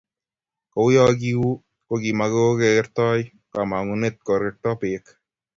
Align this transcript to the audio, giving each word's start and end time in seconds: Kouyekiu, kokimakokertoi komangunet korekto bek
Kouyekiu, 0.73 1.49
kokimakokertoi 1.91 3.21
komangunet 3.51 4.15
korekto 4.27 4.69
bek 4.81 5.05